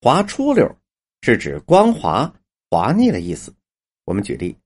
[0.00, 0.76] 滑出溜
[1.22, 2.32] 是指光滑、
[2.70, 3.54] 滑腻的意思。
[4.04, 4.56] 我们举例，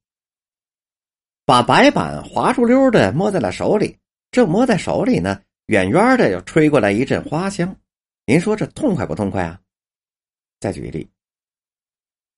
[1.45, 3.98] 把白板滑出溜的摸在了手里，
[4.30, 7.74] 正摸在手里呢，远远的又吹过来一阵花香。
[8.26, 9.60] 您说这痛快不痛快啊？
[10.60, 11.10] 再举一例，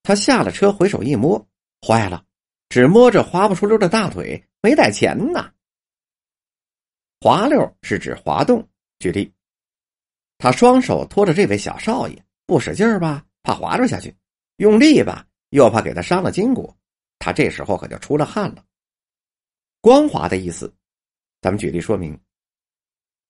[0.01, 1.45] 他下了车，回手一摸，
[1.85, 2.25] 坏了，
[2.69, 5.51] 只摸着滑不出溜的大腿，没带钱呐。
[7.19, 8.67] 滑溜是指滑动。
[8.97, 9.31] 举例，
[10.37, 14.11] 他双手托着这位小少爷，不使劲儿吧，怕滑着下去；
[14.57, 16.73] 用力吧，又怕给他伤了筋骨。
[17.17, 18.63] 他这时候可就出了汗了。
[19.81, 20.73] 光滑的意思，
[21.41, 22.19] 咱们举例说明。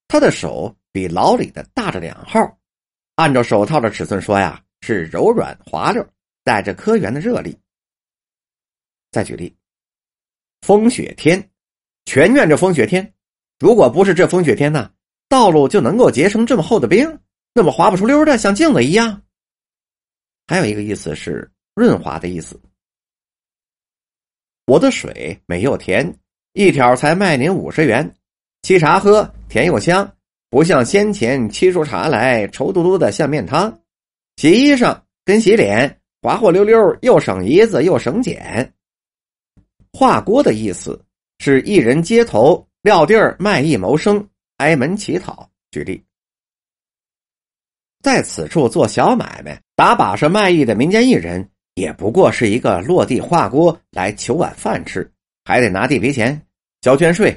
[0.07, 2.40] 他的手比老李的大着两号，
[3.16, 6.05] 按照手套的尺寸说呀，是柔软滑溜，
[6.43, 7.57] 带着科研的热力。
[9.12, 9.55] 再举例，
[10.62, 11.49] 风雪天，
[12.05, 13.13] 全院这风雪天，
[13.59, 14.91] 如果不是这风雪天呢，
[15.29, 17.20] 道路就能够结成这么厚的冰，
[17.58, 19.22] 那么滑不出溜的，像镜子一样。
[20.46, 22.59] 还有一个意思是润滑的意思。
[24.66, 26.20] 我的水美又甜，
[26.52, 28.13] 一条才卖您五十元，
[28.62, 30.18] 沏茶喝，甜又香，
[30.49, 33.82] 不像先前沏出茶来稠嘟嘟的像面汤。
[34.35, 38.74] 洗衣裳跟洗脸滑滑溜溜，又省一子又省碱。
[39.94, 41.01] 画锅的意思
[41.40, 45.49] 是一人街头撂地儿卖艺谋生，挨门乞讨。
[45.72, 46.04] 举例，
[48.05, 51.49] 在此处做小买卖、打把式卖艺的民间艺人。
[51.73, 55.11] 也不过是一个落地画锅来求碗饭吃，
[55.43, 56.39] 还得拿地皮钱、
[56.81, 57.35] 交捐税，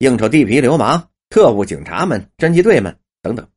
[0.00, 3.48] 应酬地皮流氓、特务、警察们、侦缉队们等等。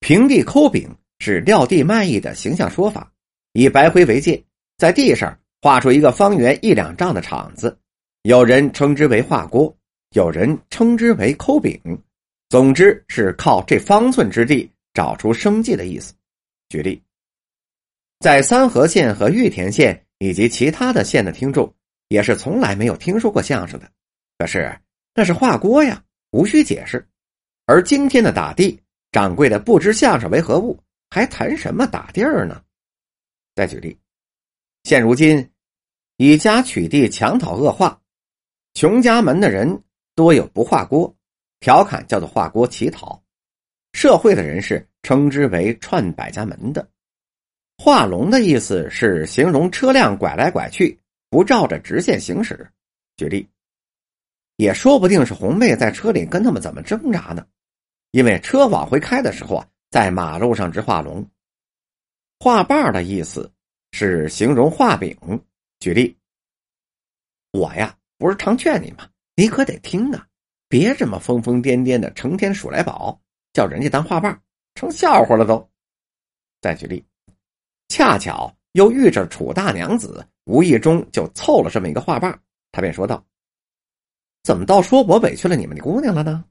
[0.00, 3.10] 平地抠饼是撂地卖艺的形象说法，
[3.54, 4.44] 以白灰为界，
[4.76, 7.74] 在地上画出一个方圆一两丈的场子，
[8.24, 9.74] 有人称之为画锅，
[10.10, 11.80] 有人称之为抠饼，
[12.50, 16.14] 总之是靠这方寸之地找出生计的意思。
[16.68, 17.02] 举例。
[18.20, 21.74] 在三河县和玉田县以及其他的县的听众，
[22.08, 23.90] 也是从来没有听说过相声的。
[24.38, 24.80] 可是
[25.14, 27.06] 那是画锅呀，无需解释。
[27.66, 30.78] 而今天的打地掌柜的不知相声为何物，
[31.10, 32.62] 还谈什么打地儿呢？
[33.54, 33.98] 再举例，
[34.84, 35.50] 现如今
[36.16, 38.00] 以家取地强讨恶化，
[38.74, 39.82] 穷家门的人
[40.14, 41.14] 多有不画锅，
[41.60, 43.22] 调侃叫做画锅乞讨。
[44.02, 46.88] 社会的人士称之为串百家门的。
[47.78, 50.98] 画龙的意思是形容车辆拐来拐去，
[51.30, 52.68] 不照着直线行驶。
[53.16, 53.48] 举例，
[54.56, 57.46] 也说不定是红妹在车里跟他们怎么挣扎呢？
[58.10, 61.24] 因为车往回开的时候啊，在马路上直画龙。
[62.40, 63.52] 画把的意思
[63.92, 65.16] 是形容画饼。
[65.78, 66.18] 举例，
[67.52, 69.08] 我呀不是常劝你吗？
[69.36, 70.26] 你可得听啊，
[70.68, 73.20] 别这么疯疯癫癫的，成天数来宝，
[73.52, 74.40] 叫人家当画把，
[74.74, 75.70] 成笑话了都。
[76.60, 77.04] 再举例。
[77.88, 83.22] 恰巧又遇着楚大娘子，无意中就凑了这么一个画棒，他便说道
[84.42, 86.44] ：“怎么倒说我委屈了你们的姑娘了呢？”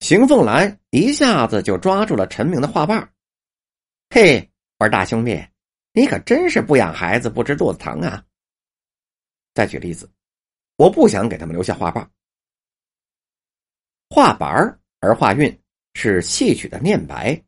[0.00, 3.12] 邢凤兰一下子就抓住了陈明的画棒，
[4.10, 5.46] 嘿，我说大兄弟，
[5.92, 8.24] 你可真是不养孩子不知肚子疼啊！
[9.54, 10.10] 再举例子，
[10.76, 12.10] 我不想给他们留下画棒，
[14.08, 15.54] 画板儿而化韵
[15.92, 17.38] 是戏曲的念白。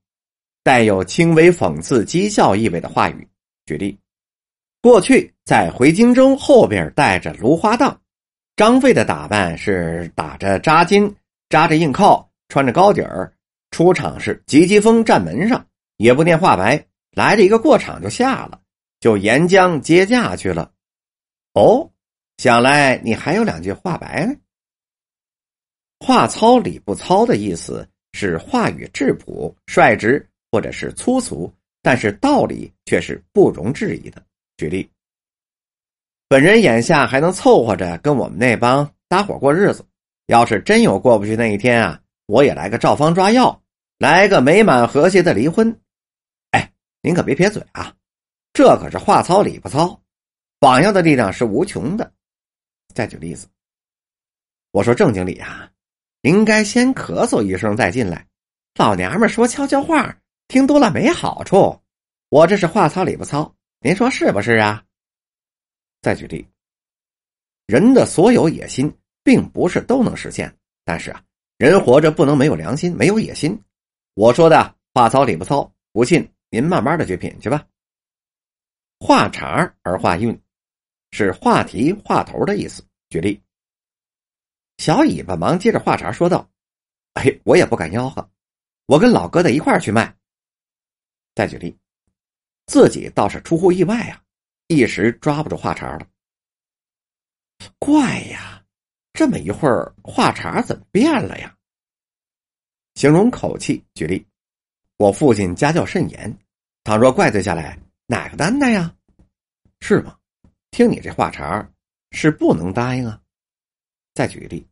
[0.63, 3.29] 带有轻微讽刺、讥笑意味的话语。
[3.67, 3.99] 举例：
[4.81, 8.01] 过去在回荆州后边带着芦花荡，
[8.57, 11.15] 张飞的打扮是打着扎巾、
[11.51, 13.31] 扎着硬靠、穿着高底儿，
[13.73, 15.67] 出场是急急风站门上，
[15.99, 16.83] 也不念画白，
[17.13, 18.59] 来了一个过场就下了，
[19.01, 20.73] 就沿江接驾去了。
[21.53, 21.91] 哦，
[22.39, 24.35] 想来你还有两句话白呢。
[26.05, 30.29] 话糙理不糙的意思是话语质朴、率直。
[30.55, 34.25] 或者是粗俗，但是道理却是不容置疑的。
[34.57, 34.89] 举例，
[36.29, 39.85] 本人眼下还能凑合着跟我们那帮搭伙过日子，
[40.27, 43.61] 要是真有过不去那一天啊，我也来个照方抓药，
[43.99, 45.77] 来个美满和谐的离婚。
[46.53, 46.73] 哎，
[47.03, 47.93] 您可别撇嘴啊，
[48.53, 50.01] 这可是话糙理不糙，
[50.61, 52.13] 榜样的力量是无穷的。
[52.95, 53.49] 再举例子，
[54.71, 55.69] 我说正经理啊，
[56.25, 58.27] 应该先咳嗽一声再进来，
[58.79, 60.19] 老娘们说悄悄话。
[60.49, 61.79] 听多了没好处，
[62.31, 64.83] 我这是话糙理不糙，您说是不是啊？
[66.01, 66.47] 再举例，
[67.67, 68.91] 人的所有野心
[69.23, 71.23] 并不是都能实现，但是啊，
[71.59, 73.59] 人活着不能没有良心，没有野心。
[74.15, 77.67] 我说的话糙理不糙，不信您慢慢的去品去吧。
[78.99, 80.39] 话茬而话韵，
[81.11, 82.83] 是话题话头的意思。
[83.11, 83.43] 举例，
[84.79, 86.51] 小尾巴忙接着话茬说道
[87.15, 88.31] ：“哎，我也不敢吆喝，
[88.87, 90.17] 我跟老哥在一块儿去卖。”
[91.35, 91.77] 再举例，
[92.67, 94.23] 自己倒是出乎意外啊，
[94.69, 96.07] 一时抓不住话茬了。
[97.79, 98.63] 怪呀，
[99.13, 101.57] 这么一会儿话茬怎么变了呀？
[102.95, 104.27] 形容口气，举例，
[104.97, 106.37] 我父亲家教甚严，
[106.83, 108.95] 倘若怪罪下来，哪个担待呀？
[109.81, 110.19] 是吗？
[110.71, 111.69] 听你这话茬
[112.11, 113.21] 是不能答应啊。
[114.15, 114.65] 再举个例，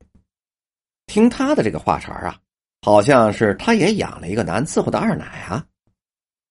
[1.06, 2.40] 听他的这个话茬啊，
[2.80, 5.66] 好像是他也养了一个难伺候的二奶啊。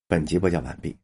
[0.08, 0.96] 本集播讲完毕。